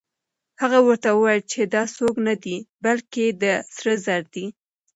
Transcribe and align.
هغه 0.61 0.79
ورته 0.87 1.09
وویل 1.13 1.41
چې 1.51 1.61
دا 1.73 1.83
څوک 1.97 2.15
نه 2.27 2.33
دی، 2.43 2.57
بلکې 2.85 3.23
دا 3.41 3.55
سره 3.75 3.93
زر 4.05 4.21
دي. 4.33 4.45